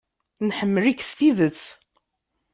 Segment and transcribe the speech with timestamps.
[0.47, 1.61] Nḥemmel-ik s tidet.